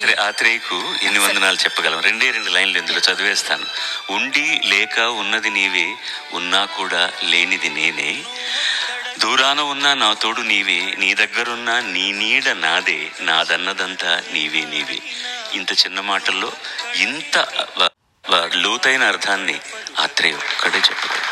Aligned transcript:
ఆ 0.00 0.30
త్రేకు 0.30 0.76
ఎన్ని 1.02 1.18
వందనాలు 1.18 1.56
చెప్పగలం? 1.56 1.98
రెండే 2.00 2.26
రెండు 2.30 2.50
లైన్లు 2.50 2.78
ఇందులో 2.78 3.00
చదివేస్తాను. 3.06 3.66
ఉండి 4.10 4.42
లేక 4.72 4.96
ఉన్నది 5.20 5.50
నీవే 5.50 5.84
ఉన్నా 6.34 6.60
కూడా 6.78 7.00
లేనిది 7.30 7.70
నేనే. 7.70 8.10
దూరాన 9.22 9.60
ఉన్నా 9.72 9.90
నా 9.94 10.08
తోడు 10.14 10.42
నీవే 10.42 10.80
నీ 10.98 11.08
దగ్గరున్న 11.14 11.70
నీ 11.94 12.04
నీడ 12.12 12.46
నాదే 12.64 12.98
నాదన్నదంతా 13.20 14.12
నీవే 14.32 14.62
నీవే. 14.72 14.98
ఇంత 15.54 15.70
చిన్న 15.82 16.00
మాటల్లో 16.10 16.50
ఇంత 17.04 17.34
లోతైన 18.62 19.02
అర్థాన్ని 19.04 19.56
ఆత్రేయ 20.04 20.34
ఒక్కడే 20.44 20.80
చెప్పగలడు 20.88 21.24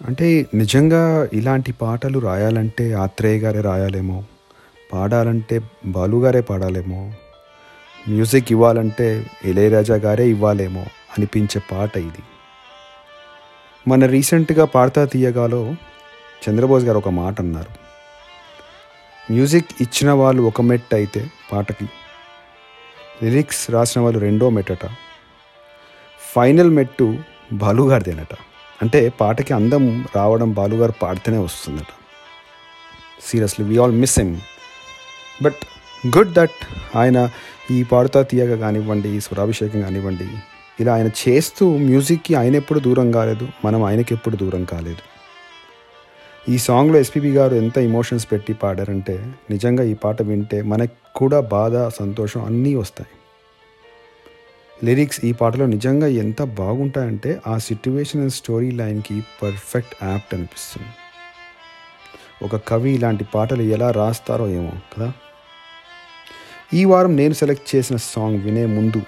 అంటే 0.00 0.28
నిజంగా 0.54 1.02
ఇలాంటి 1.32 1.72
పాటలు 1.80 2.18
రాయాలంటే 2.20 2.84
ఆత్రేయ 3.04 3.36
గారే 3.38 3.60
రాయాలేమో? 3.62 4.18
పాడాలంటే 4.92 5.60
బాలుగారే 5.86 6.40
పాడాలేమో. 6.40 7.12
మ్యూజిక్ 8.08 8.52
ఇవ్వాలంటే 8.52 9.26
ఇళయరాజా 9.44 9.94
గారే 9.94 10.28
ఇవ్వాలేమో 10.28 10.80
అనిపించే 10.82 11.62
పాట 11.72 11.96
ఇది. 11.96 12.22
మన 13.88 14.06
రీసెంట్గా 14.06 14.64
పాడతా 14.64 15.04
తీయగాలో 15.04 15.74
చంద్రబోస్ 16.48 16.84
గారు 16.84 16.98
ఒక 16.98 17.08
మాట 17.08 17.40
అన్నారు. 17.40 17.82
మ్యూజిక్ 19.32 19.66
ఇచ్చిన 19.80 20.12
వాళ్ళు 20.12 20.42
ఒక 20.42 20.60
మెట్ 20.60 20.94
అయితే 20.94 21.30
పాటకి. 21.52 21.84
లిరిక్స్ 23.22 23.70
రాసిన 23.70 24.00
వాళ్ళు 24.00 24.18
రెండో 24.18 24.50
మెట్టట. 24.50 24.86
ఫైనల్ 26.34 26.70
మెట్టు 26.70 27.18
బాలుగారిదేనట 27.52 28.34
అంటే 28.82 29.08
పాటకి 29.08 29.54
అందం 29.54 30.04
రావడం 30.16 30.52
బాలుగారు 30.52 30.92
పాడితేనే 30.92 31.38
వస్తుందట. 31.38 31.92
Seriously 33.22 33.66
we 33.66 33.78
all 33.78 33.92
miss 33.92 34.18
him 34.18 34.40
but 35.42 35.60
good 36.18 36.32
that 36.32 36.58
ఆయన 36.96 37.30
ఈ 37.70 37.82
పాడుతా 37.82 38.22
తీయగా 38.22 38.56
కానివ్వండి 38.56 39.08
ఈ 39.08 39.20
స్వరాభిషేకం 39.20 39.82
కానివ్వండి 39.82 40.28
ఇలా 40.80 40.94
ఆయన 40.94 41.10
చేస్తూ 41.28 41.76
మ్యూజిక్కి 41.76 42.34
ఆయన 42.34 42.56
ఎప్పుడు 42.56 42.80
దూరం 42.80 43.12
కాలేదు 43.12 43.48
మనం 43.64 43.82
ఆయనకి 43.82 44.14
ఎప్పుడు 44.14 44.36
దూరం 44.36 44.64
కాలేదు. 44.64 45.02
ఈ 46.48 46.58
సాంగ్లో 46.58 46.98
ఎస్పీబి 46.98 47.30
గారు 47.30 47.54
ఎంత 47.54 47.78
ఇమోషన్స్ 47.78 48.32
పెట్టి 48.32 48.52
పాడారంటే 48.52 49.32
నిజంగా 49.50 49.84
ఈ 49.84 49.94
పాట 49.94 50.22
వింటే 50.22 50.62
మనకు 50.62 50.92
కూడా 51.14 51.40
బాధ 51.40 51.76
సంతోషం 51.76 52.44
అన్నీ 52.44 52.74
వస్తాయి. 52.74 53.10
లిరిక్స్ 54.86 55.24
ఈ 55.24 55.32
పాటలో 55.32 55.66
నిజంగా 55.66 56.06
ఎంత 56.06 56.42
బాగుంటాయంటే 56.42 57.40
ఆ 57.46 57.58
సిట్యువేషన్ 57.58 58.20
అండ్ 58.20 58.32
స్టోరీ 58.32 58.70
లైన్కి 58.70 59.24
పర్ఫెక్ట్ 59.42 60.04
యాప్ట్ 60.04 60.34
అనిపిస్తుంది. 60.34 60.88
ఒక 62.44 62.56
కవి 62.68 62.90
ఇలాంటి 62.90 63.24
పాటలు 63.34 63.62
ఎలా 63.62 63.90
రాస్తారో 63.90 64.48
ఏమో 64.48 64.72
కదా. 64.96 65.12
ఈ 66.74 66.84
వారం 66.84 67.16
నేను 67.16 67.34
సెలెక్ట్ 67.34 67.74
చేసిన 67.74 67.96
సాంగ్ 67.96 68.42
వినే 68.42 68.66
ముందు 68.66 69.02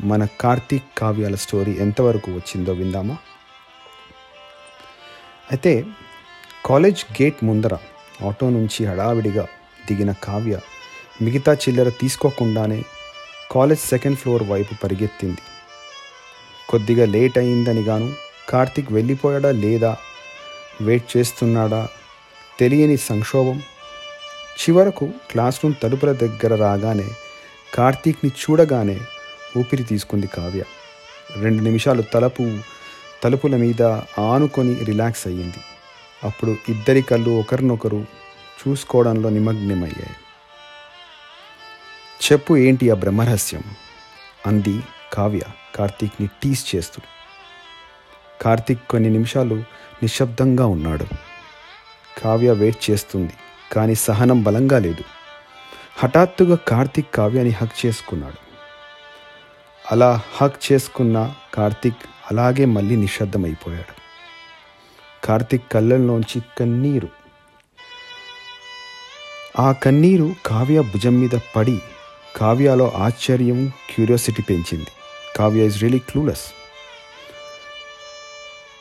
మన 0.00 0.26
కార్తీక్ 0.40 0.98
కావ్యాల 0.98 1.34
స్టోరీ 1.34 1.72
ఎంతవరకు 1.72 2.30
వచ్చిందో 2.30 2.72
విందామా? 2.72 3.16
అయితే 5.50 5.84
కాలేజ్ 6.66 7.22
గేట్ 7.22 7.44
ముందర 7.44 7.74
ఆటో 8.26 8.50
నుంచి 8.50 8.86
హడావిడిగా 8.86 9.46
దిగిన 9.88 10.12
కావ్య 10.12 10.60
మిగతా 11.22 11.54
చిల్లర 11.54 11.88
తీసుకోకుండానే 11.88 12.82
కాలేజ్ 13.50 13.80
సెకండ్ 13.80 14.18
ఫ్లోర్ 14.18 14.42
వైపు 14.42 14.74
పరిగెత్తింది. 14.84 15.42
కొద్దిగా 16.68 17.06
లేట్ 17.06 17.38
అయిందని 17.38 17.82
గాను 17.82 18.12
కార్తీక్ 18.48 18.92
వెళ్ళిపోయాడా 18.92 19.50
లేదా 19.50 19.96
వెయిట్ 20.80 21.16
చేస్తున్నాడా 21.16 21.88
తెలియని 22.60 22.96
సంక్షోభం 22.96 23.62
చివరకు 24.60 25.12
క్లాస్ 25.30 25.60
రూమ్ 25.64 25.74
తలుపుల 25.82 26.12
దగ్గర 26.12 26.54
రాగానే 26.54 27.08
కార్తీక్ని 27.74 28.30
చూడగానే 28.30 29.00
ఊపిరి 29.58 29.84
తీసుకుంది 29.84 30.26
కావ్య. 30.26 30.62
రెండు 31.40 31.62
నిమిషాలు 31.62 32.02
తలుపు 32.02 32.58
తలుపుల 33.24 33.56
మీద 33.56 33.82
ఆనుకొని 34.18 34.84
రిలాక్స్ 34.84 35.26
అయ్యింది. 35.26 35.56
అప్పుడు 36.24 36.56
ఇద్దరి 36.68 37.02
కళ్ళు 37.02 37.30
ఒకరినొకరు 37.30 38.06
చూసుకోవడంలో 38.68 39.30
నిమగ్నమయ్యాయి. 39.30 40.16
చెప్పు 42.32 42.56
ఏంటి 42.56 42.90
ఆ 42.90 42.94
బ్రహ్మరహస్యం? 42.94 43.62
అంది 44.46 44.80
కావ్య 45.12 45.40
కార్తీక్ని 45.74 46.28
టీస్ 46.42 46.76
చేస్తూ. 46.76 47.02
కార్తీక్ 48.42 48.80
కొన్ని 48.90 49.10
నిమిషాలు 49.10 49.54
నిశ్శబ్దంగా 50.02 50.66
ఉన్నాడు. 50.66 51.06
కావ్య 52.20 52.50
వెయిట్ 52.50 52.90
చేస్తుంది. 52.90 53.32
కానీ 53.74 53.94
సహనం 53.94 54.42
బలంగా 54.42 54.78
లేదు. 54.78 55.04
హఠాత్తుగా 55.98 56.56
కార్తిక్ 56.56 57.14
కావ్యాన్ని 57.14 57.54
హక్ 57.54 57.86
చేసుకున్నాడు. 57.86 58.44
అలా 59.92 60.20
హక్ 60.36 60.72
చేసుకున్న 60.72 61.34
కార్తిక్ 61.54 61.96
అలాగే 62.30 62.64
మళ్ళీ 62.64 62.96
నిశ్శబ్దమైపోయాడు. 62.96 63.94
కార్తిక్ 65.26 65.72
కళ్ళల్లోంచి 65.72 66.42
కన్నీరు. 66.58 67.08
ఆ 69.58 69.72
కన్నీరు 69.72 70.34
కావ్య 70.46 70.80
భుజం 70.80 71.20
మీద 71.20 71.38
పడి 71.56 71.78
కావ్యలో 72.36 72.92
ఆశ్చర్యం 72.96 73.68
క్యూరియాసిటీ 73.68 74.42
పెంచింది. 74.42 74.86
Kavya 75.36 75.66
is 75.66 75.80
really 75.80 75.98
clueless 75.98 76.46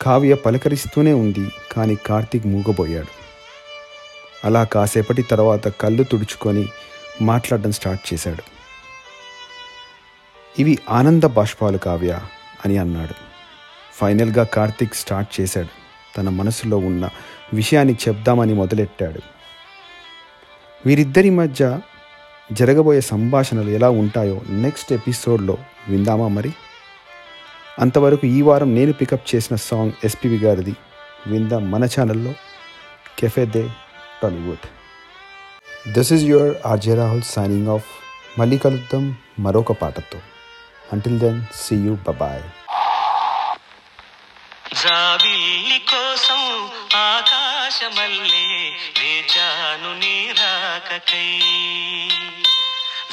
Kavya 0.02 0.34
పలకరిస్తూనే 0.34 1.14
ఉంది 1.14 1.52
కానీ 1.72 1.96
కార్తీక్ 1.96 2.48
మూగబోయాడు. 2.48 3.23
అలా 4.46 4.64
కాసేపటి 4.64 5.22
తర్వాత 5.22 5.68
కళ్ళు 5.68 6.04
తుడుచుకొని 6.04 6.68
మాట్లాడడం 7.22 7.72
స్టార్ట్ 7.72 8.14
చేశాడు. 8.14 8.44
ఇవి 10.60 10.78
ఆనంద 10.90 11.24
బాష్పాలు 11.24 11.78
కావ్య 11.78 12.20
అని 12.66 12.78
అన్నాడు. 12.78 13.14
ఫైనల్గా 13.94 14.44
కార్తీక్ 14.44 14.96
స్టార్ట్ 14.96 15.42
చేశాడు. 15.42 15.68
తన 16.18 16.30
మనసులో 16.30 16.78
ఉన్న 16.78 17.10
విషయాన్ని 17.54 17.96
చెప్దామని 18.08 18.54
మొదలెట్టాడు. 18.54 19.20
వీరిద్దరి 20.86 21.30
మధ్య 21.30 21.80
జరగబోయే 22.52 23.02
సంభాషణలు 23.02 23.70
ఎలా 23.70 23.90
ఉంటాయో 23.90 24.42
నెక్స్ట్ 24.50 24.94
ఎపిసోడ్లో 24.94 25.58
విందామా 25.90 26.28
మరి? 26.28 26.54
అంతవరకు 27.80 28.28
ఈ 28.28 28.42
వారం 28.42 28.76
నేను 28.76 28.94
పికప్ 28.94 29.36
చేసిన 29.36 29.56
సాంగ్ 29.56 29.92
ఎస్పీవి 30.04 30.38
గారిది. 30.38 30.76
విందాం 31.28 31.72
మన 31.72 31.86
ఛానల్లో. 31.86 32.34
కెఫే 33.20 33.46
దే. 33.46 33.70
Tollywood 34.22 34.66
this 35.94 36.14
is 36.14 36.24
your 36.24 36.56
RJ 36.66 36.96
Rahul 36.96 37.22
signing 37.22 37.68
off 37.68 37.86
మళ్ళీ 38.40 38.58
కలుద్దాం 38.58 39.18
మరొక 39.40 39.72
పాటతో. 39.72 40.20
Until 40.94 41.20
then 41.20 41.46
see 41.56 41.76
you 41.76 41.98
bye 42.12 42.44
జాబిల్లి 44.84 45.80
కోసం 45.80 46.70
ఆకాశమల్లే 46.96 48.76
వేచాను 49.00 49.94
నీ 50.00 50.32
రాకకై. 50.32 51.40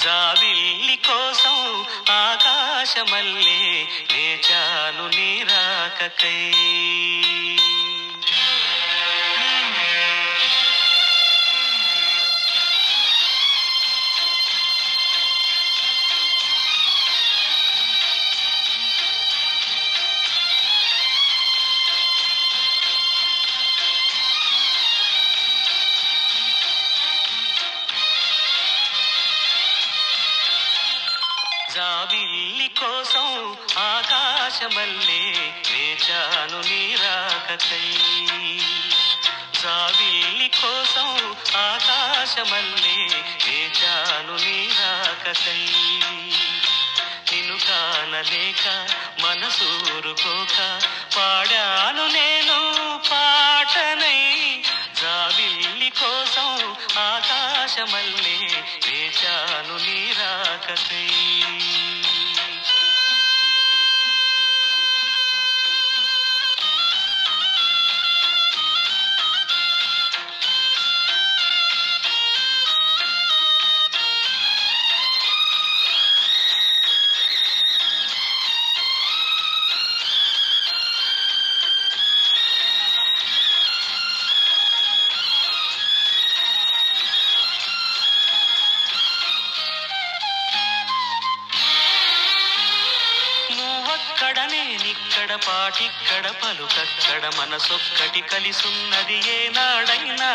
జాబిల్లి 0.04 0.96
కోసం 0.96 1.84
ఆకాశమల్లే 2.10 3.86
వేచాను 4.12 5.08
నీ 5.08 5.42
రాకకై. 5.42 6.52
జాబిల్లి 31.74 32.68
కోసం 32.78 33.26
ఆకాశమల్లే 33.86 35.22
వేచాను 35.68 36.60
నీరాకై 36.60 37.88
జాబిల్లి 39.62 40.48
కోసం 40.60 41.08
ఆకాశమల్లే 41.62 42.98
వేచాను 43.44 44.36
నీరాకై 44.36 45.60
నిన్ను 47.30 47.56
కానలేక 47.66 48.64
మనసూరుకోక 49.22 50.56
పాడాను 51.16 52.06
నేను 52.08 52.39
అక్కడ 94.20 94.40
నిక్కడ 94.84 95.30
పాటిక్కడ 95.46 96.26
పలుకక్కడ 96.30 97.24
మనసొక్కటి 97.38 98.20
కలిసున్నది 98.20 99.18
ఏనాడైనా. 99.30 100.28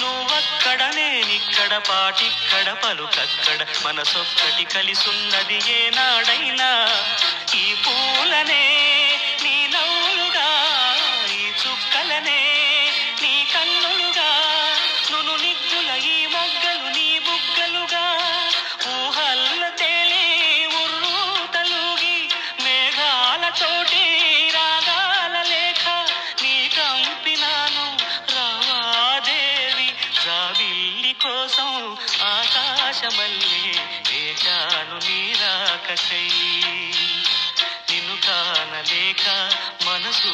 నువ్వక్కడనే 0.00 1.08
నిక్కడ 1.22 1.72
పాటిక్కడ 1.88 2.68
పలుకక్కడ 2.84 3.60
మనసొక్కటి 3.84 4.64
కలిసున్నది 4.64 5.60
ఏనా. 5.72 6.03
రాకకై 35.94 36.28
నిన్ను 37.88 38.14
కానలేక 38.26 39.24
మనసు 39.86 40.32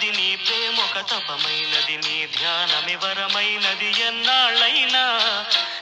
జపమైనది 0.00 0.22
నీ 0.22 0.36
ప్రేమొక 0.36 1.00
తపమైనది 1.10 1.96
నీ 1.96 2.26
ధ్యానమివరమైనది 2.26 4.00
ఎన్నాళ్ళైనా. 4.00 5.04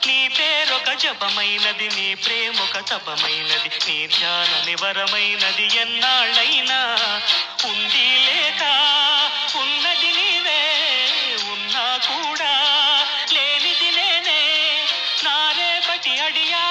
నీ 0.07 0.27
పేరొక 0.27 0.93
జపమైనది 0.93 1.89
నీ 1.89 2.13
ప్రేమొక 2.13 2.77
తపమైనది 2.77 3.69
నీ 3.87 4.07
ధ్యానమివరమైనది 4.07 5.77
ఎన్నాళ్ళైనా. 5.77 6.95
ఉంది 7.65 8.19
లేక 8.19 8.63
ఉన్నది 9.55 10.11
నీవే 10.11 10.63
ఉన్నా 11.51 11.97
కూడా 11.97 12.53
లేనిది 13.33 13.91
నేనే. 13.91 14.85
నా 15.23 15.53
రేపటి 15.57 16.19
అడియా 16.19 16.68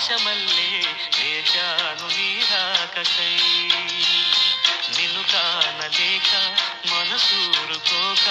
ఆకాశమల్లే 0.00 0.68
వేచాను 1.16 2.06
నీరాకకై 2.08 3.34
నిన్ను 4.96 5.22
కానలేక 5.32 6.30
మనసూరుకోక 6.90 8.26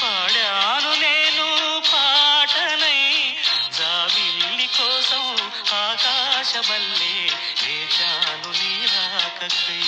పాడాను 0.00 0.92
నేను 1.00 1.46
పాటనై. 1.92 3.00
జాబిల్లి 3.78 4.68
కోసం 4.78 5.24
ఆకాశమల్లే 5.80 7.16
వేచాను 7.62 8.52
నీ 8.52 8.72
రాకకై 8.86 9.82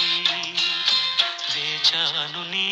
వేచాను 1.54 2.42
నీ 2.50 2.66